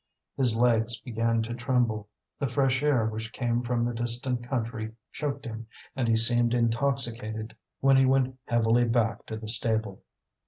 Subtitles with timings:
[0.35, 2.09] His legs began to tremble,
[2.39, 7.55] the fresh air which came from the distant country choked him, and he seemed intoxicated
[7.81, 10.01] when he went heavily back to the stable.